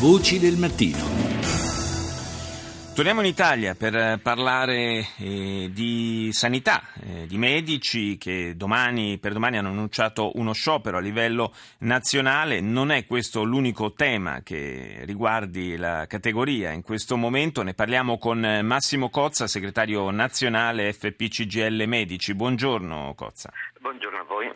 [0.00, 0.98] Voci del mattino.
[2.94, 9.56] Torniamo in Italia per parlare eh, di sanità, eh, di medici che domani, per domani
[9.56, 12.60] hanno annunciato uno sciopero a livello nazionale.
[12.60, 17.62] Non è questo l'unico tema che riguardi la categoria in questo momento.
[17.62, 22.34] Ne parliamo con Massimo Cozza, segretario nazionale FPCGL Medici.
[22.34, 23.50] Buongiorno Cozza.
[23.80, 24.50] Buongiorno a voi.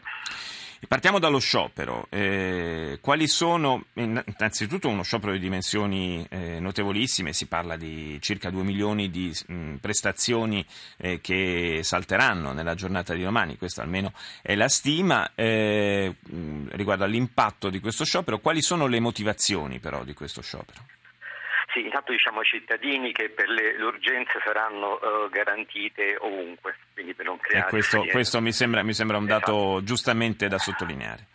[0.87, 2.07] Partiamo dallo sciopero.
[2.09, 8.63] Eh, quali sono, innanzitutto uno sciopero di dimensioni eh, notevolissime, si parla di circa 2
[8.63, 10.65] milioni di mh, prestazioni
[10.99, 15.33] eh, che salteranno nella giornata di domani, questa almeno è la stima.
[15.35, 16.15] Eh,
[16.71, 20.85] riguardo all'impatto di questo sciopero, quali sono le motivazioni però di questo sciopero?
[21.73, 26.77] Sì, intanto diciamo ai cittadini che per le, le urgenze saranno uh, garantite ovunque,
[27.51, 29.85] E questo, questo mi, sembra, mi sembra un dato esatto.
[29.85, 31.27] giustamente da sottolineare.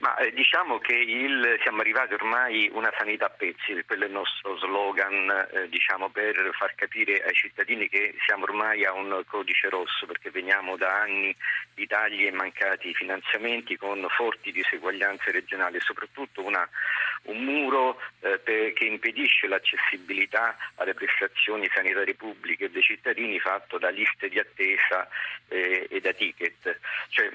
[0.00, 4.12] Ma eh, diciamo che il, siamo arrivati ormai una sanità a pezzi, quello è il
[4.12, 9.68] nostro slogan eh, diciamo, per far capire ai cittadini che siamo ormai a un codice
[9.68, 11.34] rosso perché veniamo da anni
[11.74, 16.68] di tagli e mancati finanziamenti con forti diseguaglianze regionali e soprattutto una,
[17.24, 23.90] un muro eh, per, che impedisce l'accessibilità alle prestazioni sanitarie pubbliche dei cittadini fatto da
[23.90, 25.08] liste di attesa
[25.48, 26.78] eh, e da ticket.
[27.08, 27.30] Cioè,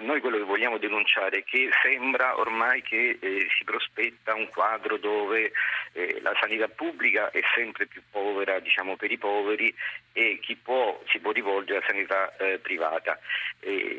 [0.00, 4.96] noi quello che vogliamo denunciare è che sembra ormai che eh, si prospetta un quadro
[4.96, 5.52] dove
[5.92, 9.74] eh, la sanità pubblica è sempre più povera diciamo, per i poveri
[10.12, 13.18] e chi può si può rivolgere alla sanità eh, privata.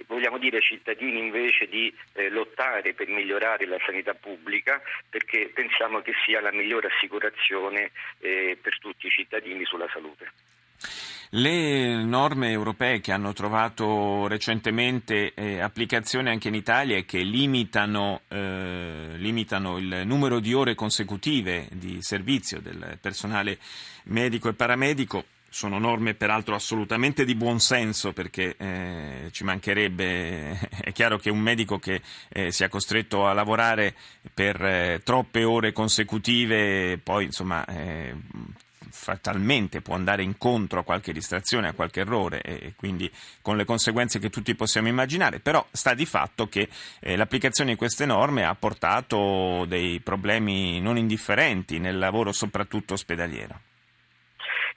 [0.08, 6.02] vogliamo dire ai cittadini invece di eh, lottare per migliorare la sanità pubblica perché pensiamo
[6.02, 10.45] che sia la migliore assicurazione eh, per tutti i cittadini sulla salute.
[11.38, 18.22] Le norme europee che hanno trovato recentemente eh, applicazione anche in Italia e che limitano,
[18.30, 23.58] eh, limitano, il numero di ore consecutive di servizio del personale
[24.04, 25.26] medico e paramedico.
[25.50, 31.40] Sono norme peraltro assolutamente di buon senso perché eh, ci mancherebbe, è chiaro che un
[31.40, 33.94] medico che eh, sia costretto a lavorare
[34.34, 38.16] per eh, troppe ore consecutive poi insomma eh,
[38.96, 43.12] fatalmente può andare incontro a qualche distrazione, a qualche errore e quindi
[43.42, 46.70] con le conseguenze che tutti possiamo immaginare, però sta di fatto che
[47.02, 53.60] eh, l'applicazione di queste norme ha portato dei problemi non indifferenti nel lavoro soprattutto ospedaliero.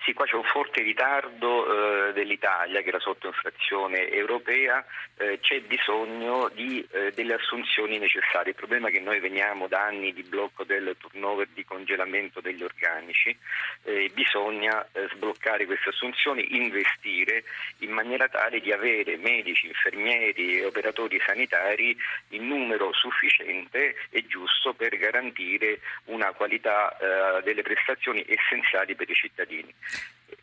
[0.09, 4.83] Sì, qua c'è un forte ritardo eh, dell'Italia che era sotto infrazione europea,
[5.19, 8.53] eh, c'è bisogno di, eh, delle assunzioni necessarie.
[8.53, 12.63] Il problema è che noi veniamo da anni di blocco del turnover, di congelamento degli
[12.63, 13.37] organici,
[13.83, 17.45] eh, bisogna eh, sbloccare queste assunzioni, investire
[17.81, 21.95] in maniera tale di avere medici, infermieri e operatori sanitari
[22.29, 29.15] in numero sufficiente e giusto per garantire una qualità eh, delle prestazioni essenziali per i
[29.15, 29.75] cittadini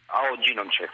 [0.08, 0.88] a oggi non c'è.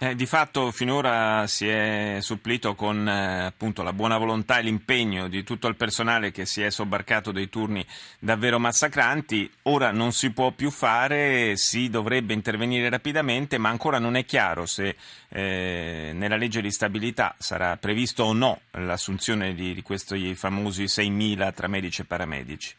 [0.00, 5.26] Eh, di fatto finora si è supplito con eh, appunto, la buona volontà e l'impegno
[5.26, 7.84] di tutto il personale che si è sobbarcato dei turni
[8.20, 14.14] davvero massacranti, ora non si può più fare, si dovrebbe intervenire rapidamente, ma ancora non
[14.14, 14.94] è chiaro se
[15.30, 21.52] eh, nella legge di stabilità sarà previsto o no l'assunzione di, di questi famosi 6.000
[21.54, 22.76] tra medici e paramedici.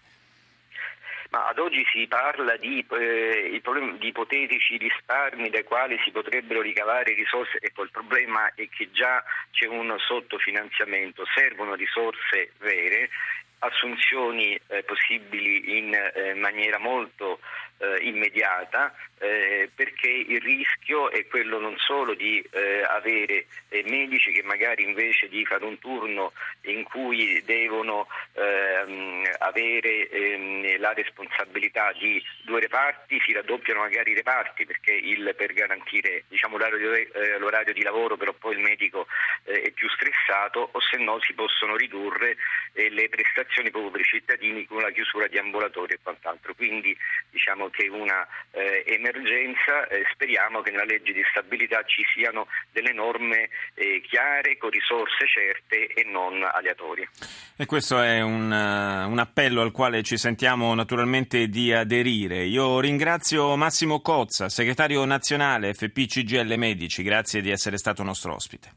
[1.30, 3.62] Ma ad oggi si parla di, eh,
[4.00, 7.60] di, ipotetici risparmi dai quali si potrebbero ricavare risorse.
[7.62, 13.10] Ecco, il problema è che già c'è un sottofinanziamento, servono risorse vere
[13.60, 17.40] assunzioni eh, possibili in eh, maniera molto
[17.80, 24.32] eh, immediata eh, perché il rischio è quello non solo di eh, avere eh, medici
[24.32, 26.32] che magari invece di fare un turno
[26.62, 34.16] in cui devono ehm, avere ehm, la responsabilità di due reparti si raddoppiano magari i
[34.16, 37.08] reparti perché il, per garantire diciamo, l'orario,
[37.40, 39.08] l'orario, di lavoro però poi il medico
[39.44, 42.38] è più stressato o se no si possono ridurre
[42.74, 46.54] le prestazioni prestazioni proprio per i cittadini con la chiusura di ambulatori e quant'altro.
[46.54, 46.96] Quindi
[47.32, 52.48] diciamo che è una eh, emergenza, eh, speriamo che nella legge di stabilità ci siano
[52.72, 57.10] delle norme eh, chiare, con risorse certe e non aleatorie.
[57.58, 62.44] E questo è un, uh, un appello al quale ci sentiamo naturalmente di aderire.
[62.44, 68.70] Io ringrazio Massimo Cozza, segretario nazionale FPCGL Medici, grazie di essere stato nostro ospite.